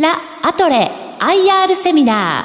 [0.00, 0.10] ラ・
[0.44, 2.44] アトレ IR セミナ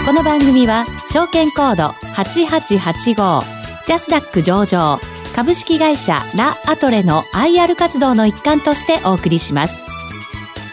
[0.00, 3.42] ーこの番組は証券コード8885
[3.84, 4.98] ジャスダック上場
[5.34, 9.84] 株式会社ラ・アトレの IR 活動の一環としてお送りします。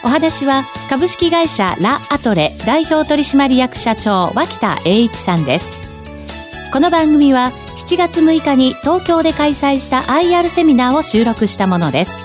[0.01, 5.77] お話は株式会社ラ・アトレ代表取締役社長脇田栄一さんです。
[6.71, 12.19] この番組は7月6日に東京で開催した IR セミナーを収録したものです。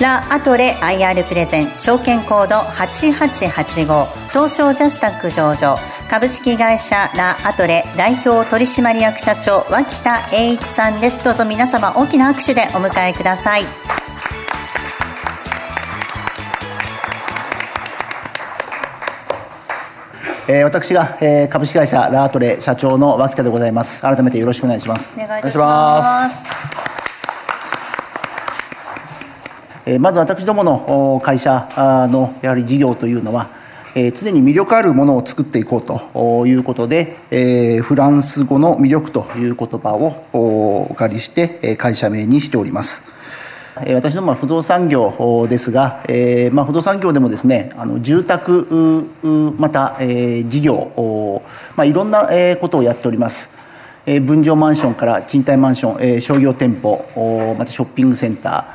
[0.00, 5.76] ラ・アトレ IR プレゼン証券コード8885東証ジャスタック上場。
[6.08, 11.22] 株式会社ラ・アトレ代表取締役社長脇田栄一さんです。
[11.22, 13.64] どうぞ皆様大きな拍手でお迎えください。
[20.52, 24.02] えー、私が、えー、株式会社ラートレ社長の脇田でございます。
[24.02, 25.16] 改めてよろしくお願いします。
[25.16, 26.42] お願いします。
[29.86, 33.46] えー、まず私どもの会社のやはり事業というのは、
[33.94, 43.19] えー、常に魅力あるものを作っていこうということで、えー、フランス語の魅力という言葉をお借りして会社名にしております
[43.76, 49.06] 私どもは不動産業ですが、えーまあ、不動産業でもですねあの住宅
[49.58, 51.42] また、えー、事業、
[51.76, 52.28] まあ、いろんな
[52.60, 53.50] ことをやっております、
[54.06, 58.66] えー、分譲マンションから賃貸マンション、えー、商業店舗またショッピングセンタ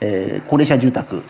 [0.00, 1.22] ー、えー、高齢者住宅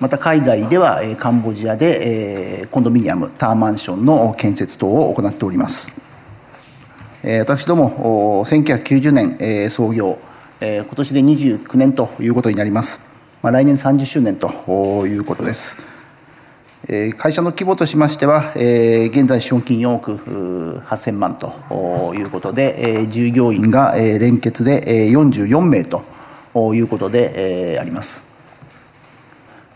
[0.00, 6.00] また海外ではカンボジアで、えー、コンドミニアムタワーマンションの建設等を行っております。
[7.22, 10.18] 私ども1990年創業
[10.62, 13.10] えー、今年で29年ということになります。
[13.40, 15.76] まあ、来年30周年ということです。
[16.86, 20.16] えー、会社の規模としましては、えー、現在資本金4億
[20.86, 26.02] 8000万ということで、えー、従業員が、えー、連結で、えー、44名と
[26.74, 28.28] いうことで、えー、あります。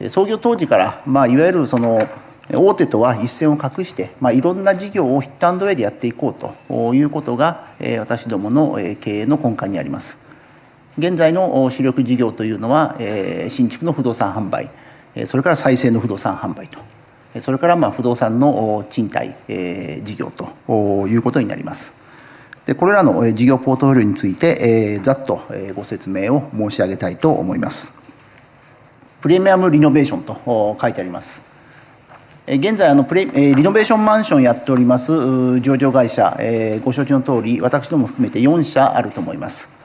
[0.08, 2.06] 創業当時から、まあ、いわゆるその
[2.52, 10.23] 大手とは一線を画して、まあ、いろんな事業をヒットアンドウェイでやっていこうということが、えー、私どもの経営の根幹にあります。
[10.96, 14.70] 現在の主力事業というのは、え新築の不動産販売
[15.26, 16.78] それから再生の不動産販売と。
[17.40, 20.32] それからまあ不動産の賃貸、え事業
[20.66, 21.94] ということになります。
[22.64, 25.42] でこれらの事業ポートフォリオについて、えざっと
[25.74, 27.98] ご説明を申し上げたいと思います。
[29.20, 31.42] プレミアムリノベーションと書いてあります。
[32.46, 36.38] 現在あのプレリノベーションマンションやっております上場会社
[36.84, 39.83] ご承知の通り私ども含めて4社あると思います。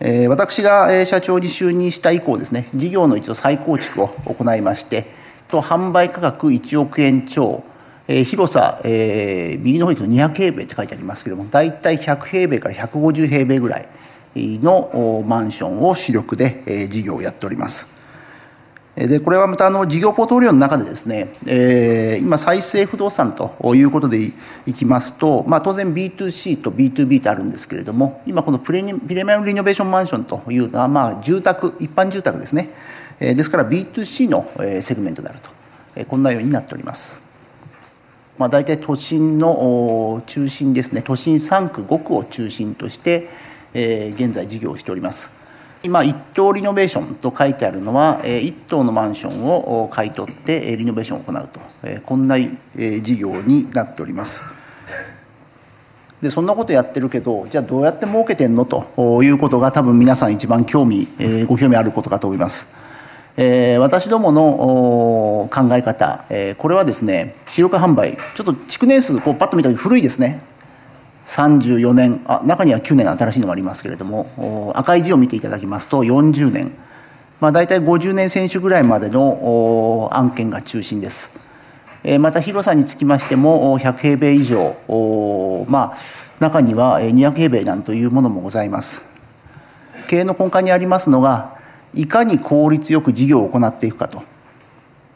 [0.00, 5.06] え私が社長に就任した以降ですね事業の一度再構築を行いまして
[5.48, 7.62] と販売価格1億円超、
[8.08, 13.88] えー、広さ、えー、右の方に200平米って書いてありますけども大体100平米から150平米ぐらい
[14.36, 18.03] のマンションを主力で、事業をやっております。
[18.96, 24.32] でこれはまたあの事業ポートフォリオの中でですね、えー、今再生不動産ということで
[24.66, 32.70] いきますと、まあ、当然 B2C と B2B ってあるんですけれども今このプレプレミアムリノベーションマンションというのはまあ住宅一般住宅ですね、
[33.18, 34.48] えー、ですから B2C の
[34.80, 35.50] セグメントであると、
[35.96, 37.20] えー、こんなようになっております。
[38.38, 43.28] まあ、大体都心の中心ですね都心3区5区を中心として、
[43.72, 45.43] えー、現在事業をしております。
[45.84, 51.60] 今一棟リノベーションと書いてあるのは一棟のマンションを買い取ってリノベーションを行うと。
[52.06, 54.42] こんな事業になっております。
[56.22, 61.06] でそんなことやってるけどじゃあどうやって儲けてんのということが多分皆さん一番興味
[61.46, 62.74] ご興味あることかと思います。
[63.36, 70.40] え、私どもの考え方、え、これはですね主力販売ちょっと築年数こうパッと見た時古いですね。
[71.26, 76.72] 34年あ中には9年新しいのもありますけれども赤い字を見ていただきますと40年、
[77.40, 81.42] まあ、大体50年選手ぐらいまでの案件が中心です。
[82.20, 84.76] また広さにつきましても100平米以上
[85.70, 85.96] まあ
[86.38, 89.04] 中には200平米なんというものもございます。
[90.06, 91.56] 経営の根幹にありますのが
[91.94, 94.22] いかに効率よく事業を行っていくかと。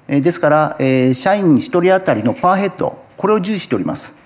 [0.09, 0.77] ですから
[1.13, 4.18] 社員1人当たりのパーヘッドこれを重視しております。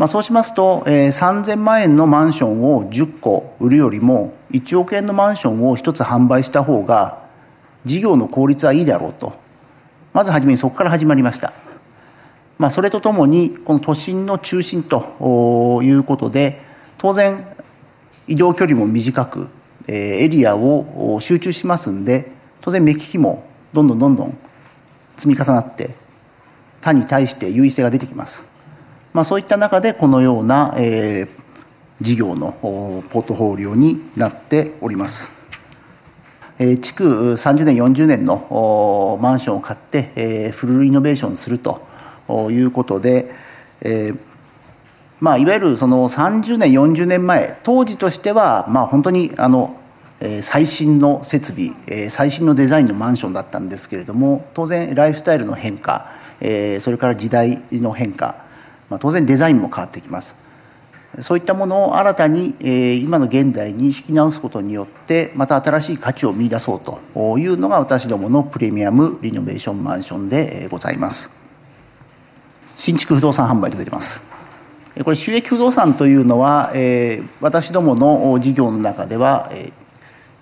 [0.00, 7.18] まあ、そうしますと、えー、3000万円のマンションを10個売るよりも1億円のマンションを1つ販売した方が
[7.84, 9.34] 事業の効率はいいだろうと。
[10.14, 11.52] まず初めにそこから始まりました、
[12.56, 16.62] まあ、それとともにこの都心の中心ということで
[16.96, 17.46] 当然
[18.26, 19.48] 移動距離も短く
[19.86, 22.32] えエリアを集中しますんで
[22.62, 23.44] 当然目利きも
[23.74, 24.38] どんどんどんどん
[25.18, 25.90] 積み重なって
[26.80, 28.49] 他に対して優位性が出てきます。
[29.12, 31.28] まあ、そういった中でこのような、えー、
[32.00, 35.30] 事業のポートフォリオになっております。
[36.60, 41.88] えー、築30年40年のマンションを買って、えー、フルリノベーションすると
[42.50, 43.32] いうことで、
[43.80, 44.18] えー
[45.20, 49.76] まあ、いわゆるその30年40年前当時としてはまあ本当にあの
[50.40, 56.10] 最新の設備最新のデザインのマンションだったんですけれども当然ライフスタイルの変化
[56.40, 56.44] そ
[56.90, 58.49] れから時代の変化
[58.90, 60.36] まあ当然デザインも変わってきます。
[61.18, 62.54] そういったものを新たに
[63.02, 67.00] 今の現代に引き直すことによってまた新しい価値を見出そうと
[67.38, 71.40] いうのが私どものプレミアムリノベーションマンションでございます。
[72.76, 74.22] 新築不動産販売で出てます。
[75.04, 79.72] これ収益不動産というのは、えー、私どもの事業の中では、えー、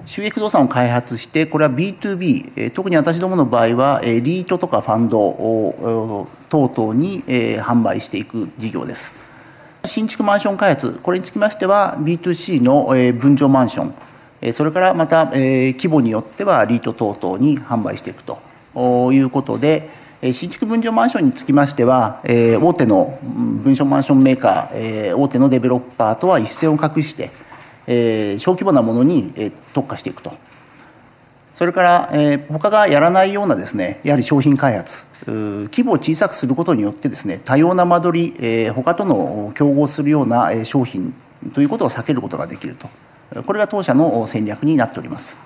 [0.06, 9.12] 収益不動産を開発してこれは B2B、特に私どもの場合は、え、リートとかファンドを等々に、販売していく事業です。
[9.85, 12.87] 新築マンション開発これにつきましては B2C の、
[13.19, 19.91] 分譲マンション、それからまた、規模によってはリート等々に販売していくということで
[20.33, 27.31] 新築分譲マンションにつきましては、大手の分譲マンションメーカー、大手のデベロッパーとは一線を画して、
[27.88, 30.32] え小規模なものに、え特化していくと。
[31.58, 41.12] それから、えー、他がやらないようなですねやはり商品開発規模を小さくすることによってですね多様な間取り、えー、他との競合するような商品
[41.52, 42.88] ということを避けることができると
[43.43, 45.37] これが当社の戦略になっております。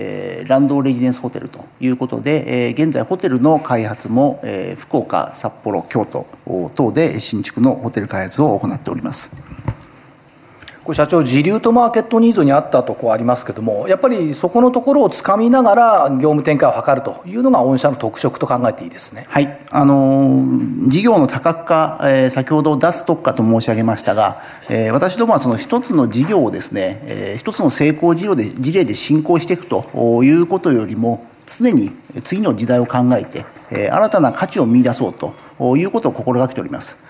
[0.00, 6.24] えー、ランドレジデンスホテルということで、えー、現在ホテルの開発も、えー、福岡札幌京都
[6.76, 9.36] 等で新築のホテル開発を行っております。
[10.88, 19.26] これ社長時流とマーケットニーズに合ったとこありますけどもやっぱりそこのところをつかみながら業務展開を図るというのが御社の特色と考えていいですね。
[19.28, 19.60] はい。
[19.68, 20.46] あの
[20.88, 24.40] 事業の多角化、えー、先ほど出す特化と申し上げましたが、
[24.70, 31.90] えー、私どもはその一つの事業をですね、えー、一つの成功事例で事例で進行していくということよりも常に
[32.24, 37.07] 次の時代を考えて、えー、新たな価値を見出そうということを心がけております。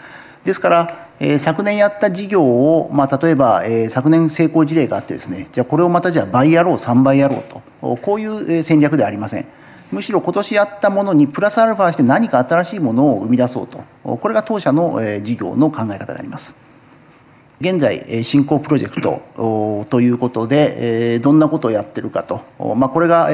[0.49, 9.47] ですからえー、昨年やった事業を、まあ、例えば、えー、昨年成功事例があってですねじゃあこれをまたじゃあ倍やろう3倍やろうとこういう戦略ではありません。
[9.91, 16.65] むしろ今年やったものにプラスアルファして何か新しいものを生み出そうとこれが当社のえ事業の考え方であります。
[17.61, 19.23] 現在進行プロジェクト
[19.91, 22.43] ということでどんなことをやってるかと、
[22.77, 23.29] まあ、これが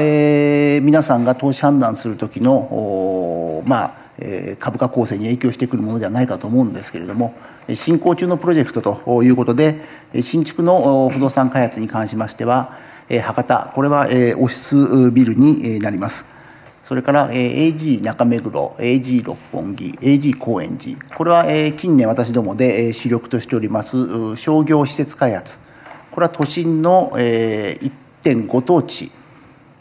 [0.80, 4.03] 皆さんが投資判断する時のまあ
[4.60, 7.34] 株価構成に影響してくるものではないかと思うんですけれども
[7.74, 9.80] 進行中のプロジェクトということで
[10.20, 12.76] 新築の不動産開発に関しましては
[13.22, 16.26] 博多これはオフィスビルになります。
[16.82, 20.98] それから AG 中目黒 AG 六本木 AG 高円寺。
[21.16, 25.58] これは近年私どもで主力としております商業施設開発。
[26.10, 29.10] これは都心の1.5等地。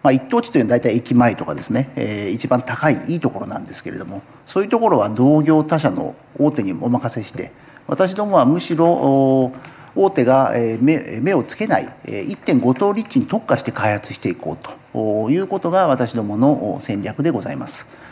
[0.03, 7.51] まあ、一等地というのは大体駅前とかですね、えー、一番高いいいところなんですけれどもそういうところは同業他社の大手にお任せして
[7.87, 9.53] 私どもはむしろ
[9.95, 14.57] 大手が目をつけない1.5等立地に特化して開発していこう
[14.93, 18.03] ということが私どもの戦略でございます。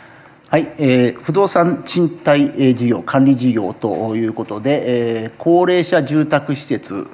[0.48, 7.08] はい、えー、不動産賃貸事業管理事業ということで、えー、高齢者住宅施設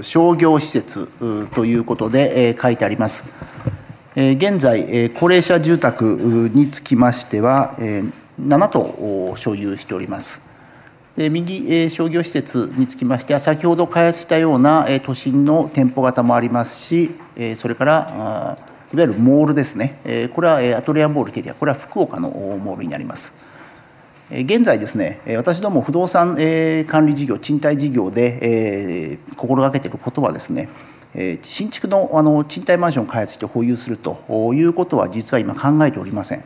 [0.00, 1.06] 商業施設
[1.54, 3.34] ということで、えー、書いてあります。
[4.20, 10.42] 現在、高齢者住宅につきましては、7棟所有しております。
[11.16, 17.12] 右商業施設につきましては、先ほど開発したような都心の店舗型もありますし、
[17.54, 18.56] それから
[18.92, 20.00] いわゆるモールですね、
[20.34, 23.34] これはアトリアモールテリア、これは福岡のモールになります。
[24.32, 26.34] 現在ですね、私ども不動産
[26.88, 30.68] 管理事業、賃貸事業で心がけていることはですね、
[31.42, 36.44] 新築のあの賃貸マンションを開発して保有するということは実は今考えておりません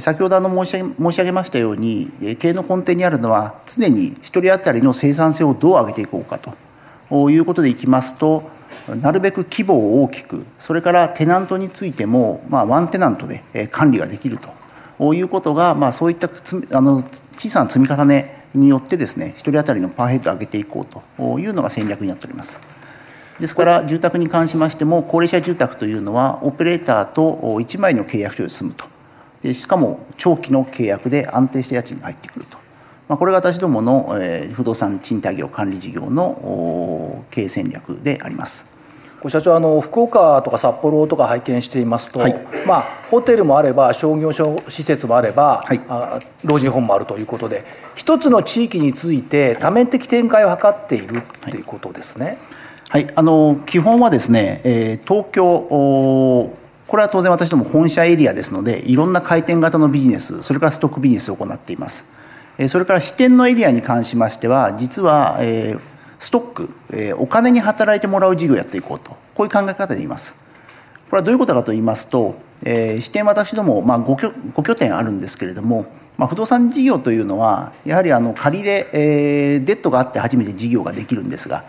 [0.00, 8.50] 先ほどあの申し上げましたように経営の根底にあるのは常に1人当たりの生産性をどう上げていこうかということでいきますと
[9.00, 14.38] なるべく規模を大きくそれからテナントについても、まあ、ワンテナントで管理ができる
[14.98, 17.02] ということが、まあ、そういったあの
[17.36, 22.71] 小さな積み重ねによってですね1人当たりのパーヘッドを上げていこうというのが戦略になっております。
[23.42, 28.84] ですから住宅に関しましても高齢者住宅というのはオペレーターと1枚の契約書で済むと。
[29.42, 32.56] でしかも長期の契約で安定した家賃が入ってくると、
[33.08, 34.16] まあ、これが私どもの
[34.52, 38.70] 不動産賃貸業管理事業の経営戦略であります。
[39.28, 44.32] 社長あの福岡とか札幌とか拝見していますと、はい、まあ、ホテルもあれば商業
[44.68, 47.64] 施設もあれば、はい、あ老人ホームもあるということで
[47.96, 52.26] 一つの地域について多面的展開を図っているということですね。
[52.26, 52.38] はい、
[52.92, 62.12] はいあの基本はですね、えー、東京これは当然私ども本社エリアですのでいろんな回転型のビジネスそれからストックビジネスを行っています。
[62.68, 65.80] それから支店のエリアに関しましては実は、えー、
[66.18, 70.34] ストック、えー、お金に働いてもらう事業をやっていこうとこういう考え方でいます。
[71.08, 75.86] これはどういうことかと言いますと、えー、支店私ども、まあ、5, 拠5拠点あるんですけれども
[76.18, 81.64] まあ、不動産事業というのはやはりあの仮で、えー、デッドがあって初めて事業ができるんですが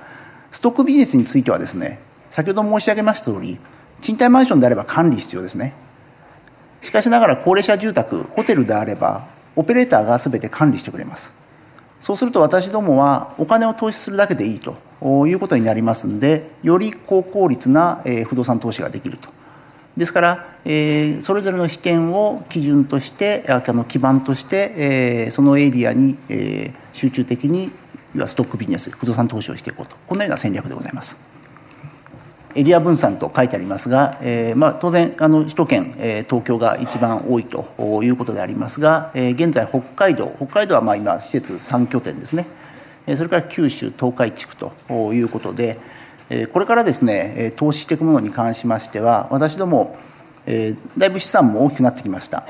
[0.54, 3.58] ストックビジネスについてはですね先ほど申し上げました通り
[4.02, 5.74] 賃貸マンションであれば管理必要ですね。
[6.82, 11.34] しかしながら高齢者住宅ホテルであればオペレーターが全て管理してくれます。
[12.00, 14.76] そうすると私どもはお金を投資するだけでいいと
[15.26, 19.30] いうことになりますんでより高効率な不動産投資ができると。
[19.98, 27.72] ですから、えー、それぞれの被験を基準としてあの基盤として、えー、そのエリアに、えー、集中的に
[28.26, 29.96] ストックビジネス不動産投資をしていこうと。
[30.08, 31.34] このような戦略でございます。
[32.56, 42.46] エリア分散と書いてありますが、えーまあ、当然あの首都圏、えー、東京が一番多いということでありますが、えー、現在北海道北海道はまあ今施設3拠点ですね。
[43.16, 44.72] それから九州東海地区と
[45.14, 45.78] いうことで、
[46.54, 49.98] これからですね投資していくものに関しましては私ども
[50.98, 52.48] だいぶ資産も大きくなってきました。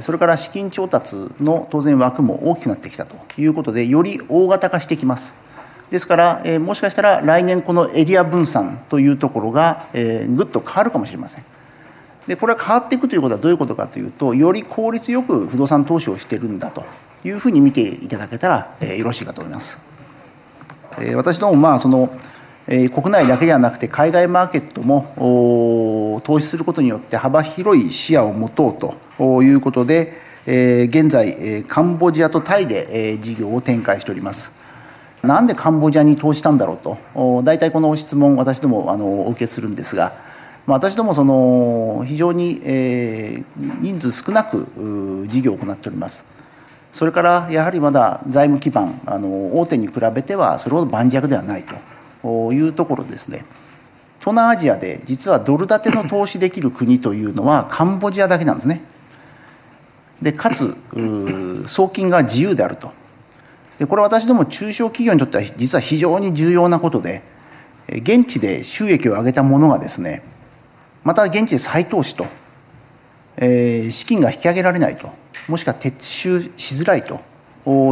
[0.00, 5.34] それから資金調達の当然枠も大きくなってきたということでより大型化してきます。
[5.90, 11.44] ですからもしかしたら来年このエリア分散というところがぐっと変わるかもしれません。
[12.26, 16.84] でこれは変わっていくということはどういうことかというとより効率よく不動産投資をしてるんだと
[17.24, 19.80] いうふうに見ていただけたらよろしいかと思います。
[21.16, 22.10] 私どもまあその
[22.66, 28.74] 国内だけではなくて海外マーケットも投資することによって幅広い視野を持とう
[29.18, 30.12] ということで、
[30.44, 34.52] 現在カンボジアとタイで事業を展開しております。
[35.22, 40.12] なんでカンボジアに投資したんだろうと大体この質問私どもあのお受けするんですが
[40.66, 42.60] 私どもその非常に、
[43.80, 46.24] 人数少なく事業を行っております。
[46.92, 51.74] それからやはりまだ財務基盤あの大手に比べてはそれほど盤石ではないと。
[52.24, 53.44] いうところですね。
[54.20, 58.82] 東南アジアで実はドル建ての投資できる国というのはカンボジアだけなんですね。
[60.20, 60.76] でかつ
[61.66, 62.92] 送金が自由であると。
[63.78, 67.22] でこれ私ども中小企業にとっては実は非常に重要なことで
[67.88, 70.22] 現地で収益を上げたものがですね
[71.02, 72.26] また現地で再投資と、
[73.36, 75.10] えー、資金が引き上げられないと
[75.48, 77.20] もしくは撤収しづらいと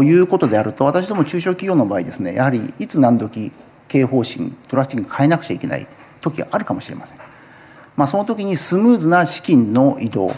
[0.02, 3.50] いうことであると私ども中小企業の場合ですねやはりいつ何時
[3.90, 5.86] 経営方針トラスティング変えなくちゃいけない
[6.20, 7.18] 時があるかもしれません、
[7.96, 10.30] まあ、その時にスムーズな資金の移動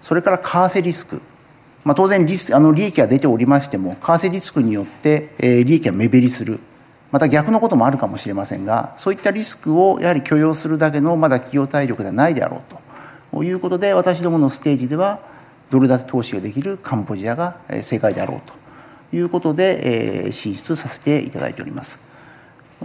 [0.00, 1.20] それから為替リスク、
[1.84, 6.60] まあ、当然リスあの利益が出ておりましても為替リスクによって、え、利益が目減りする。
[7.10, 12.60] また逆のこともあるかもしれませんがそういったリスクをやはり許容するだけのまだ企業体力ではないであろう
[13.32, 13.44] と。
[13.44, 15.20] いうことで私どものステージでは
[15.68, 18.54] ドル建て投資ができるカンボジアが正解であろうと。
[19.14, 22.11] いうことで進出させていただいております。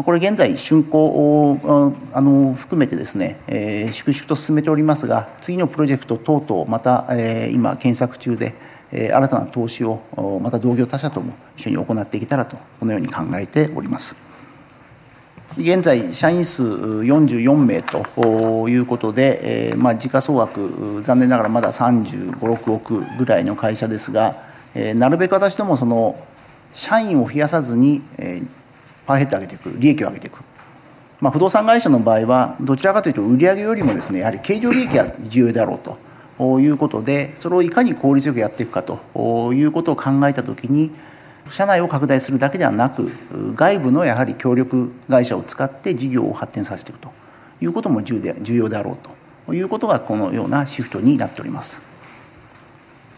[0.04, 1.08] これ現在竣工
[1.50, 8.54] をあの含めてですね、えー、粛々と進めておりますが次のプロジェクト等々また、えー、今検索中で、
[8.92, 14.28] えー、新たな投資をまた同業他社とも一緒に行っていけたらとこのように考えております。
[15.58, 24.36] 現在社員数44名ということで、えーまあ、時価総額残念ながらまだ3 5 6億ぐらいの会社ですが、
[24.76, 26.24] えー、なるべく私どもその
[26.74, 28.57] 社員を増やさずに、えー
[29.08, 30.44] パーヘッド上げていく利益を上げていく、
[31.22, 40.92] まあ、不動産会社の場合はどちらかというと売上よりもですねやはり経常利益が重要であろうということでそれをいかに効率よくやっていくかということを考えた時に
[41.50, 43.10] 社内を拡大するだけではなく
[43.56, 47.10] 外部のやはり協力会社を使って事業を発展させていくと
[47.62, 48.98] いうことも重要であろう
[49.46, 51.87] ということがこのようなシフトになっております。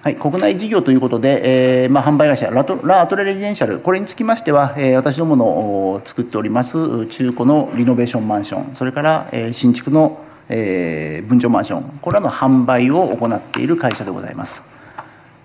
[0.02, 14.64] はい、国内事業ということで、えーまあ、販売会社ラトラアトレレジデンシャルこれにつきましては、えー、私どもの作っております中古のリノベーションマンションそれから、えー、新築の、えー、分譲マンションこれらの販売を行っている会社でございます。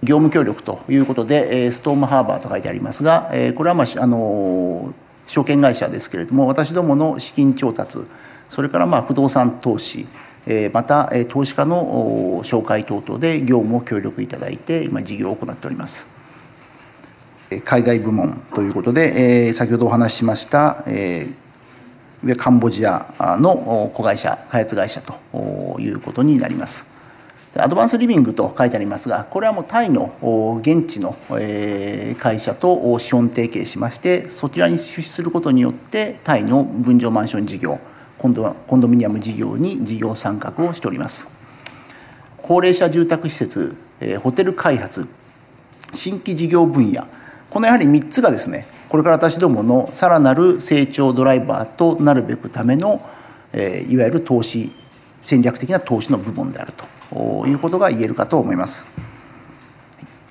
[0.05, 4.95] 業務協力ということで、えー、ストームハーバーと書いてありますが、えー、これは、まああの
[5.27, 7.99] 証券会社ですけれども私どもの資金調達
[8.49, 10.07] それからまあ不動産投資
[10.73, 16.09] また投資家の紹介等々で業務を協力いただいて今事業を行っております。
[17.65, 20.85] 海外部門ということで先ほどお話ししました
[22.37, 26.93] カンボジアの子会社開発会社ということになります。
[27.57, 30.13] アドバンスリビングと書いてありますが、これはもうタイの
[30.61, 31.15] 現地の
[32.19, 37.79] 会社と資本提携しまして、そちらに出資することによって、タイの分譲マンション事業、
[38.25, 41.29] 今度はコンドミニアム事業に事業参画をしております。
[42.39, 45.07] 高齢者住宅施設え、ホテル開発、
[45.93, 47.07] 新規事業分野、
[47.51, 52.99] このやはり3つがですね、これから私どものさらなる成長ドライバーとなるべくための
[53.53, 54.73] え、いわゆる投資、
[55.23, 56.73] 戦略的な投資の部門である
[57.13, 57.47] と。
[57.47, 58.87] いうことが言えるかと思います。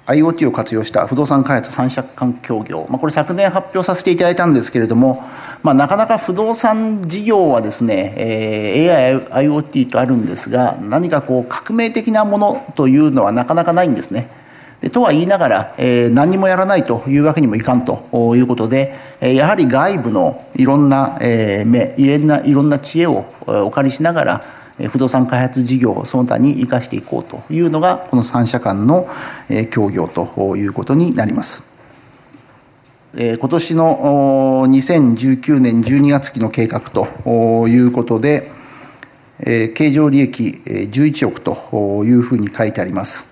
[0.05, 5.24] IoT を活用した不動産開発三者間協業、まあ、これ昨年発表させていただいたんですけれども、
[5.62, 14.29] まあ、なかなか不動産事業はですね、えー、AI、IoT とあるんですが、何かこう革命的なものというのはなかなかないんですね。
[14.81, 24.43] でとは言いながら、えー、何もやらないというわけにもいかんということで、やはり外部のいろんな、えー、目いろんないろんな知恵をお借りしながら、
[24.89, 29.07] 不動産開発事業その他に生かしていこうというのがこの3社間の
[29.71, 31.73] 協業ということになります。
[33.15, 38.49] 今年の2019年12月期の計画ということで、
[39.39, 43.31] 経常利益11億というふうに書いてあります。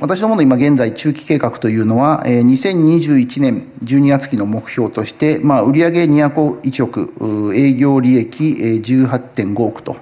[0.00, 9.96] 私どもの今現在中期計画というのは、2021年12月期の目標として、まあ、売上201億、営業利益18.5億と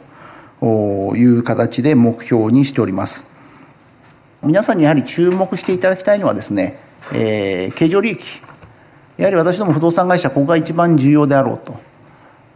[0.62, 3.33] いう形で目標にしております。
[4.42, 6.76] 皆さんにやはり注目していただきたいのはですね、
[7.14, 8.40] えー、経常利益。
[9.16, 11.78] やはり私ども不動産会社、ここが一番重要であろうと。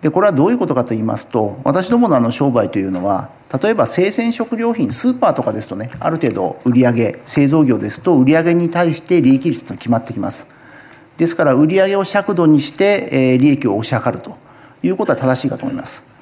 [0.01, 3.31] で、これはどういうことかと言いますと、私どものあの商売というのは、
[3.63, 10.49] 例えば生鮮食料品、スーパーとかですとね、ある程度売上製造業ですと売上に対して利益率と決まってきます。
[11.17, 14.37] ですから売上を尺度にして、え、利益を押し量ると
[14.83, 16.16] いうことは正しいかと思います。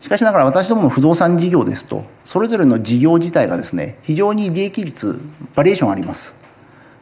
[0.00, 5.20] しかしながら私どもの不動産事業ですとそれぞれの事業自体がですね非常に利益率
[5.54, 6.34] バリエーションあります。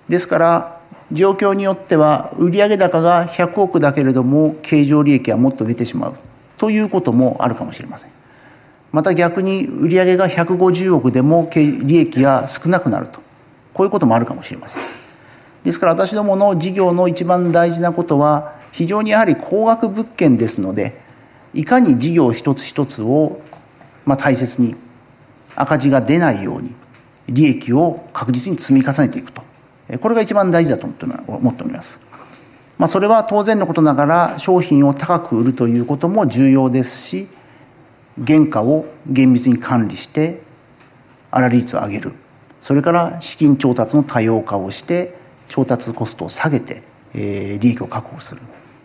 [0.09, 0.81] ですから
[1.13, 6.15] 状況によっては売上高が100億だけれども経常利益はもっと出てしまう。
[6.57, 8.11] ということもあるかもしれません。
[8.91, 13.21] また逆に売上が150億でも利益が少なくなると。
[13.75, 14.83] こういうこともあるかもしれません。
[15.63, 21.01] ですから私どもの事業の一番大事なことは非常にやはり高額物件ですので
[21.55, 23.41] いかに事業一つ一つを、
[24.05, 24.75] まあ、大切に
[25.57, 26.75] 赤字が出ないように
[27.29, 29.43] 利益を確実に積み重ねていくと。
[30.01, 32.01] これが一番大事だと思っております。
[32.77, 37.29] まあ、それは当然のことながら商品を高く売るということも重要ですし
[38.25, 40.41] 原価を厳密に管理して
[41.33, 42.13] 粗利率を上げる。
[42.61, 45.17] それから資金調達の多様化をして
[45.49, 46.83] 調達コストを下げて、
[47.15, 48.43] えー、利益を確保する。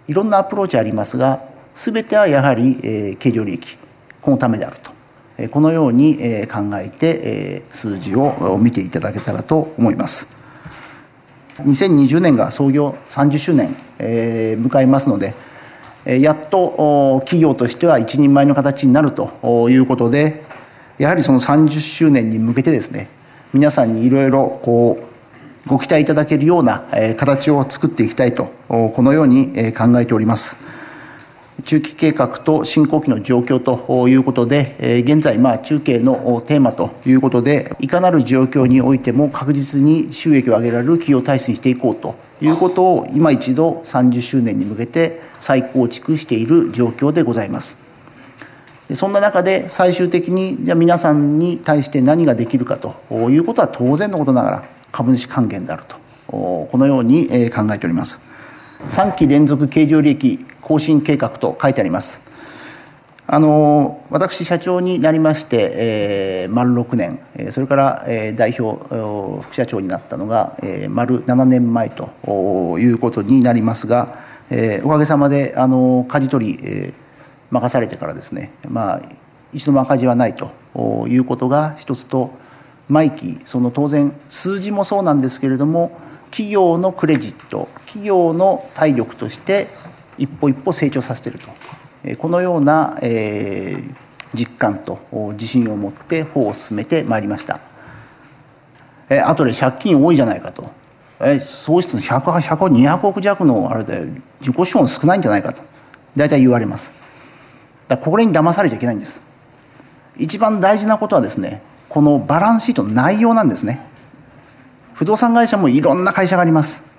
[0.08, 3.77] いろんなアプローチありますが全てはやはり、えー、経常利益
[4.21, 4.91] このためであると、
[5.38, 10.33] え、このように、え、考えて、え、数字を見ていただけたらと思います
[11.57, 15.33] 2020年が創業30周年、え、迎えますので
[16.05, 20.43] やっと企業としては一人前の形になるということで
[20.97, 23.07] やはりその30周年に向けてですね
[23.53, 24.97] 皆さんにいろいろこ
[25.65, 26.83] うご期待いただけるような
[27.17, 30.62] 形を作っていきたいとこのように考えております。
[31.63, 47.83] 中期計画と進行期の状況ということで、現在、ま、中継のテーマということで、いかなる状況においても確実に収益を上げられる企業体制にしていこうということを、今一度30周年に向けて再構築している状況でございます。
[48.93, 52.95] そんな中で最終的にじゃ皆さんに対して何ができるかと
[53.29, 55.95] いうことは当然のことながら株主還元であると
[56.27, 58.29] このように考えております。
[58.87, 62.34] 3期連続経常利益更新計画と書いてあります。
[63.26, 67.19] あの私、社長になりまして、えー、丸6年、
[67.52, 68.84] それから、えー、代表、
[69.43, 72.10] 副社長になったのが、えー、丸7年前と
[72.80, 74.15] いうことになりますが、
[74.49, 76.93] えー、おかげさまであの舵取り、えー、
[77.49, 79.02] 任されてからですね、まあ、
[79.54, 80.52] 一度も赤字はないと
[81.08, 82.32] いうことが一つと、
[82.89, 85.97] 毎期、その当然、数字もそうなんですけれども、
[86.30, 89.67] 企業のクレジット、企業の体力として
[90.17, 91.47] 一歩一歩成長させていると
[92.17, 93.82] このような、え、
[94.34, 94.99] 実感と
[95.34, 97.60] 自信を持って法を進めてまいりました。
[99.10, 100.69] えあとで借金多いじゃないかと。
[101.19, 104.08] え総質100、100、200億弱のあれで
[104.41, 105.62] 自己資本少ないんじゃないかと
[106.15, 106.91] 大体言われます。
[107.88, 109.21] だこれに騙されちゃいけないんです。
[110.17, 113.82] 一番大事なことはですね、このバランスシートの内容なんですね。
[114.93, 116.92] 不動産会社もいろんな会社があります。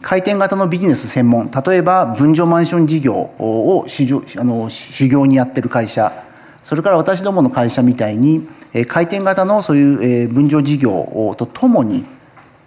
[0.00, 6.28] 回転型のビジネス専門例えば分譲マンション事業を修あの修行にやってる会社。
[6.62, 8.46] それから私どもの会社みたいに
[8.88, 12.04] 回転型のそういう分譲事業とともに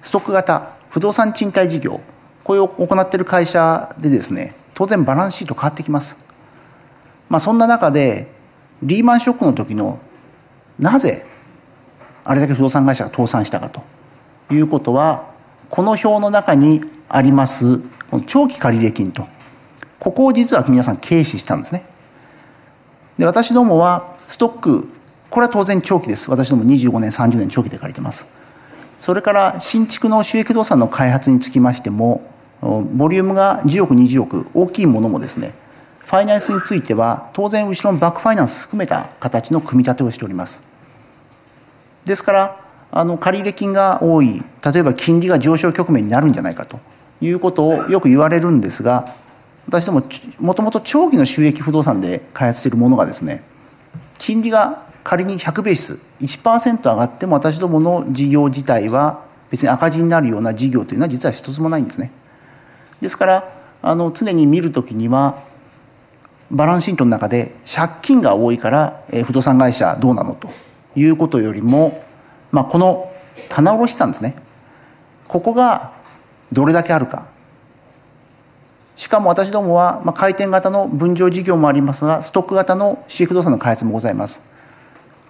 [0.02, 2.02] ストック型不動産賃貸事業
[2.44, 6.26] これを行っている会社でですね当然バランスシート変わってきます、
[7.30, 8.32] まあ、そんな中で
[8.82, 10.00] リーマンショックの時の
[10.80, 11.24] なぜ
[12.24, 13.84] あれだけ不動産会社が倒産したかと
[14.52, 15.32] いうことは
[15.70, 16.82] この表の中に
[17.14, 17.82] あります
[18.28, 19.28] 長期借入金と。
[20.00, 21.84] ここを実は皆さん軽視したんですね。
[23.18, 24.88] で私どもはストック
[25.30, 26.32] これは当然長期です。
[26.32, 28.28] 私ども25年30年長期で借りてます。
[29.00, 32.24] それから新築の収益動産の開発につきましても
[32.62, 35.54] ボリュームが10億20億大きいものもですね
[36.00, 40.70] ファイナンスについては当然後ろのバックファイナンス含めた形の組み立てをしております。
[42.06, 42.60] ですから
[42.92, 46.80] あの借入金が多い例えば金利が上昇局面になるんじゃないかと。
[47.22, 49.06] いうことをよく言われるんですが
[49.68, 50.04] 私ども
[50.40, 53.44] もともと長期の収益不動産で開発しているものがですね
[54.18, 62.12] 金利が仮に100ベース1%上がっても私どもの事業自体は別に赤字になるような事業というのは実は一つもないんですね。
[63.02, 65.44] ですからあの常に見るときには
[66.52, 70.36] バランスシートの中で借金が多いから不動産会社どうなの？
[70.36, 70.50] と
[70.96, 72.04] いうことよりも、
[72.52, 73.12] まあ、この
[73.50, 74.36] 棚卸資産ですね。
[75.28, 75.94] ここが
[76.52, 77.26] どれだけあるか。
[78.96, 84.52] しかも私どもは、まあ、回転型の分譲事業もありますがストック型の私不動産の開発もございます。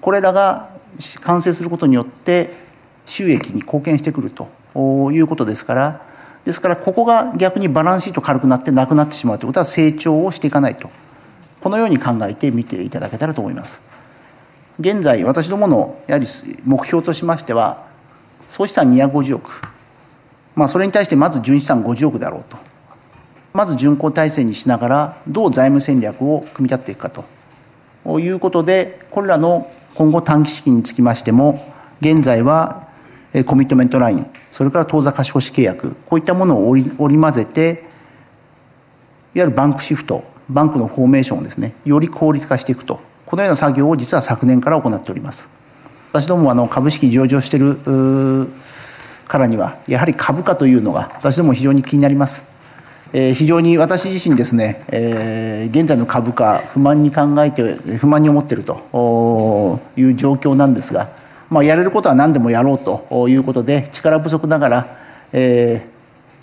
[0.01, 0.69] これらが
[1.21, 2.49] 完成することによって
[3.05, 4.49] 収益に貢献してくると
[5.11, 6.01] いうことですから。
[6.43, 10.89] ですからここが逆にバランスシート軽くなってなくなってしまうということは成長をしていかないと。
[11.61, 13.81] このように考えて見ていただけたらと思います。
[14.79, 16.25] 現在私どものやはり
[16.65, 17.85] 目標としましては
[18.49, 19.70] 総資産250億。
[20.55, 22.57] まあそれに対してまず純資産50億だろうと。
[23.53, 28.19] まず巡航体制にしながらどう財務戦略を組み立てていくかと。
[28.19, 32.87] いうことでこれらの今後短期資金につきましても現在は
[33.45, 37.83] コミットメントラインそれから当座貸し越し契約こういったものを織り交ぜて
[39.35, 42.99] いわゆるバンクシフトバンクのフォーメーションをですねより効率化していくと。
[43.31, 45.49] このような作業を実は昨年から行っております。
[46.11, 47.77] 私どもあの株式上場している
[49.31, 52.51] からにはやはり株価というのが私ども非常に気になります
[53.13, 61.09] え非常に私自身ですね、え現在の株価不満に考えて不満に思っているという状況なんですが、
[61.49, 64.97] まあ、やれることは何でもやろうということで力不足ながら、
[65.33, 65.85] え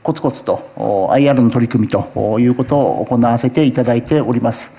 [0.03, 0.71] コツコツと
[1.11, 4.79] IR の取り組みということを行わせていただいております。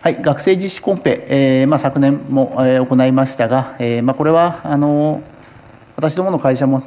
[0.00, 5.22] はい、学生実施コンペ、えーまあ、昨年も、えー、行いましたが、えーまあ、これはあの
[5.96, 6.82] 私どもの会社も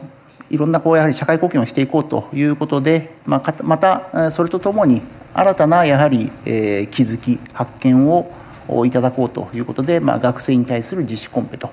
[0.50, 5.02] いろんなこうやはり社会貢献をしていこうということで、まあ、またそれとともに
[5.34, 8.32] 新たなやはり、え、気づき発見を
[8.86, 11.70] いただこうということで、まあ、学生に対する実施コンペと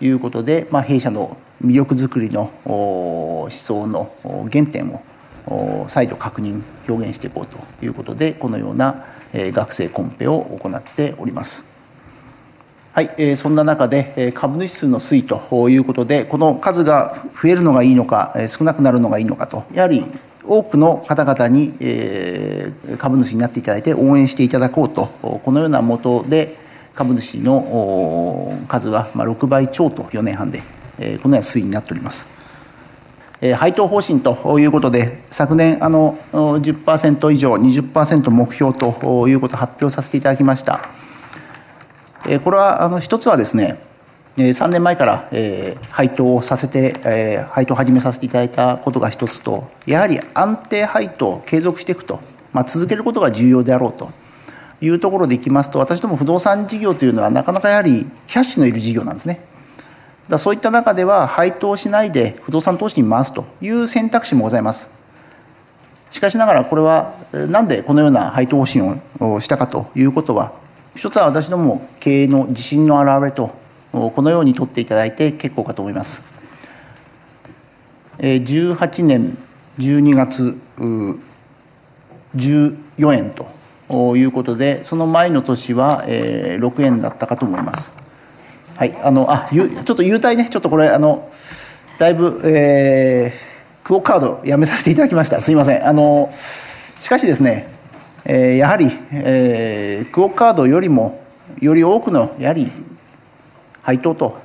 [0.00, 4.10] いうことで、まあ、弊社の魅力づくりの思想の
[4.52, 4.92] 原点
[5.46, 11.67] を再度確認表現していこうということでこのような学生コンペを行っております。
[12.98, 20.04] はい、えー、そんな中で株主数の推移ということでこの数が増えるのがいいのか少なくなるのがいいのかとやはり
[20.44, 25.06] 多くの方々に、えー、株主になっていただいて応援していただこうと
[25.44, 26.56] このようなもとで
[26.92, 30.64] 株主の数は6倍超と4年半でこ
[31.04, 32.26] のような推移になっております。
[33.58, 40.97] 配当方針ということで、昨年あの10%以上、20%目標ということを発表させていただきました。
[42.44, 43.78] これはあの一つはですね、
[44.36, 45.28] 3年前から
[45.90, 52.20] 配当をさせて、配当を始めさせていただいたことが一つと、やはり安定配当を継続していくと、
[52.52, 54.10] まあ、続けることが重要であろうと
[54.80, 59.40] いうところでいきますと、私ども不動産事業というのは、なかなかやはりキャッシュのいる事業なんですね。
[60.28, 64.90] だそういった中では配当しないで不動産投資に回すという選択肢もございます
[66.10, 70.52] しかしながらこれは何でこのような配当方針をしたかということは
[70.98, 73.54] 一つは私ども経営の自信の表れと
[73.92, 76.24] このように取っていただいて結構かと思います。
[78.18, 79.38] 18年
[79.78, 80.58] 12月
[82.34, 87.96] 14円ということでその前の年は6円だったかと思います。
[88.74, 91.30] はい、あのあちょっと優待ね、ちょっとこれ、あの
[92.00, 95.86] だいぶ、えー、クオカードやめさせていただきました、すみません。
[95.86, 96.34] あの
[96.98, 97.77] しかしですね、
[98.24, 101.22] え、やはり、えー、クオカードよりも、
[101.60, 102.66] より多くのやはり
[103.82, 104.38] 配当と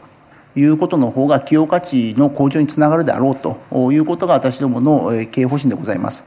[0.55, 6.25] いうことの方が企業価値の向上につながるであろうということが私どもの経営方針でございます。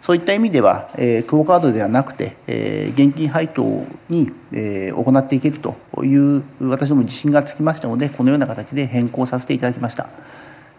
[0.00, 10.08] そういった意味では、えー、クオカードではなくて、え、現金配当に、え、行っていけるという私ども自信がつきましたのでこのような形で変更させていただきました、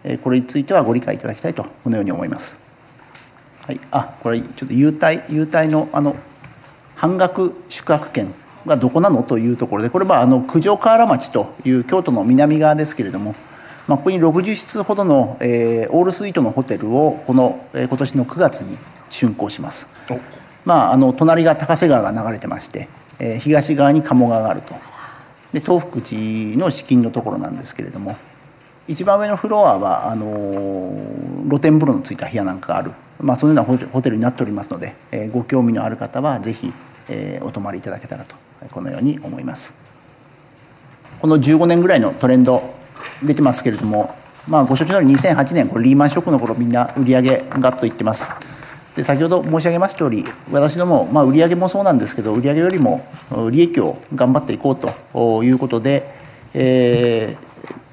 [0.02, 2.71] え、これについてはご理解いただきたいとこのように思います
[3.66, 3.80] はい。
[3.90, 6.16] あこれちょっと優待優待のあの
[6.96, 8.32] 半額宿泊券
[8.66, 13.34] がどこなのというところでこれはあの九条河原町という京都の南側ですけれども
[13.88, 18.78] まあ、ここに60室ほどの、えー、オールスイートのホテルをこの、えー、今年の9月に
[19.10, 19.88] 竣工します、
[20.64, 24.74] まあ、あの隣が高瀬川が流れてまして、えー、東側に鴨川があると。
[25.52, 28.16] で東福寺の資金のところなんですけれども
[28.88, 30.94] 一番上のフロアはあの、
[31.48, 36.72] 露天風呂のついた部屋なんかがある、まあ、そのようなホテルになっておりますので、えー、ご興味のある方はぜひ、
[37.08, 38.34] えー、お泊まりいただけたらと
[38.70, 39.82] このように思います。
[41.20, 42.62] この15年ぐらいのトレンド
[43.22, 44.14] 出てますけれども、
[44.48, 48.32] まあ、ご承知のように2008年これリーマンショックの頃みんな売り上げガッといってます。
[48.96, 53.06] で先ほど申し上げました通り私ども、まあ、売上もそうなんですけど売り上げよりも
[53.50, 56.12] 利益を頑張っていこうということで、
[56.52, 57.51] えー、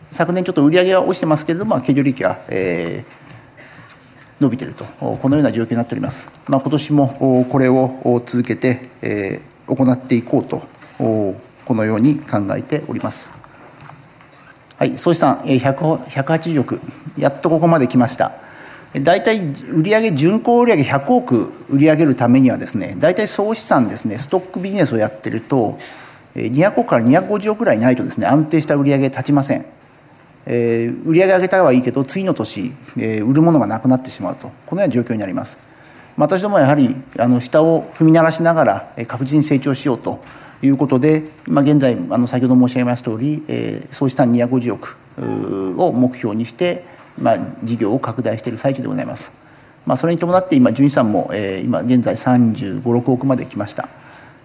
[0.09, 4.85] 昨年ちょっと売り上げは落ちてますけれども経常利益は、えー、伸びてると。
[4.85, 10.63] このような状況になっております、まあ、今年もこれを続けて、えー、行っていこうと
[10.97, 11.35] こ
[11.75, 13.31] のように考えております。
[14.77, 16.79] はい総資産180億。
[17.17, 18.31] やっとここまで来ました。
[18.93, 19.39] 大体
[19.71, 25.77] 売上巡航売上100億売り上げるためにはですね大体総資産ですねストックビジネスをやってると
[26.35, 29.65] 200億から250億ぐらいないとですね安定した売り上げ立ちません、
[30.51, 35.59] えー、売上上げたはいいけど次の年、えー、売るものがなくなってしまうとこのような状況になります
[36.17, 40.19] 私どもはやはりあの下を踏み鳴らしながら確実に成長しようと
[40.61, 44.97] いうことで今現在あの先ほど申し上げました通り、えー、総資産250億
[45.79, 46.83] を目標にして
[47.21, 49.37] まあ、事業を拡大している最中でございます。
[49.85, 53.89] まあ、それに伴って今純資産も、えー、今現在3 5 6億まで来ました。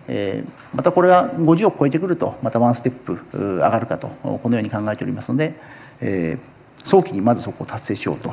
[0.07, 5.55] えー、またこれが50億超えてくるとまたワンステップ上がるかとこのように考えておりますので、
[6.01, 8.33] えー、早期にまずそこを達成しようと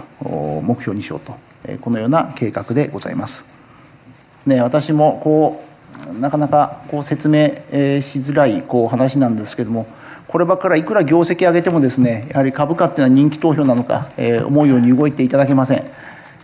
[0.61, 3.53] 目標にしようと、えー、このような計画でございます。
[4.45, 5.71] ね、私もこう
[6.19, 9.85] なかなかこう説明しづらいこう話なんですけども
[10.27, 15.83] こればっかりいくら業績上げてもですねやはり株価っていうのは人気投票なのか、えー、思うように動いていただけません、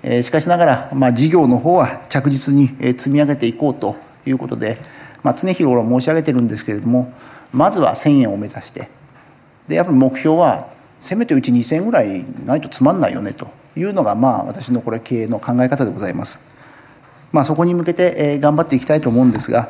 [0.04, 4.78] えー、しかしながら、まあ、事業の方は着実に積み上げていこうということで、
[5.24, 7.14] まあ、常日頃申し上げてるんですけれども
[7.54, 8.90] まずは1000円を目指して
[9.68, 10.68] でやっぱり目標は
[11.00, 16.50] せめてうち2000円ぐらいないとつまんないよねというのがまあ私のこれ経営の考え方でございます。
[17.32, 19.68] まあ、そこに向けて頑張っていきたいと思うんですが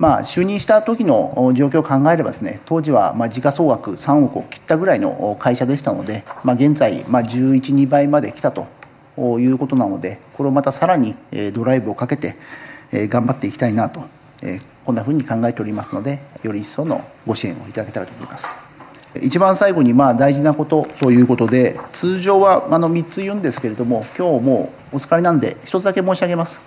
[0.00, 8.66] まあ、就任した時の状況を考えればですね当時はまあ時価総額3億を切ったぐらいの会社でしたので、まあ、現在112倍まで来たと
[9.38, 11.14] いうことなのでこれをまたさらに
[11.52, 12.34] ドライブをかけて
[13.08, 14.02] 頑張っていきたいなと
[14.86, 18.69] こんなふうに考えておりますのでより一層のご支援をいただけたらと思います。
[19.16, 26.60] 一番最後にまあ大事なことということで通常はあの3つ言うんですけれども今日もうお疲れなんで1つだけ申し上げます。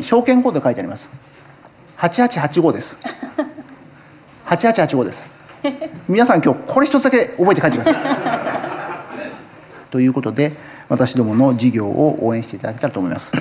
[0.00, 1.10] 証券コード書いてあります。
[1.98, 2.98] 8885です。
[4.46, 5.30] 8885です。
[6.08, 7.94] 皆さん今日これ一つだけ覚えて帰ってください。
[9.90, 10.52] ということで
[10.88, 13.32] 私どもの事業を応援していただけたらと思います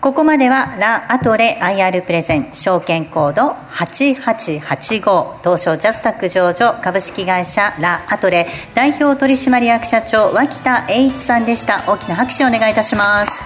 [0.00, 11.84] ここまではラ・アトレ IR プレゼン証券コード8885東証ジャスタック上場株式会社ラ・アトレ代表取締役社長脇田栄一さんでした。
[11.86, 13.44] 大きな拍手をお願いいたします。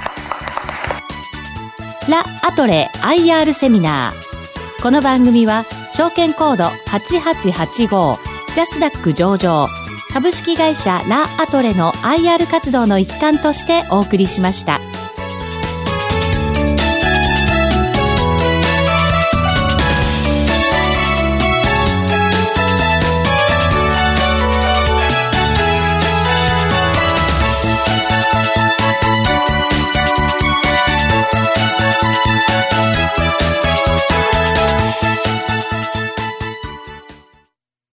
[2.08, 4.82] ラ・アトレ IR セミナー。
[4.82, 8.18] この番組は証券コード8885
[8.54, 9.66] ジャスダック上場
[10.12, 14.78] 株式会社ラ・アトレの IR 活動の一環としてお送りしました。